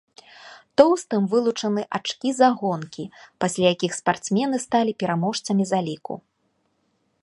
Тоўстым 0.79 1.27
вылучаны 1.33 1.81
ачкі 1.99 2.29
за 2.39 2.49
гонкі, 2.63 3.05
пасля 3.45 3.65
якіх 3.77 3.91
спартсмены 4.01 4.57
сталі 4.69 4.91
пераможцамі 5.05 5.63
заліку. 5.75 6.13